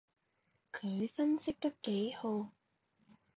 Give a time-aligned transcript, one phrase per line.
[0.71, 2.49] 佢分析得幾號